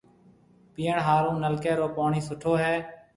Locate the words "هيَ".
2.63-2.75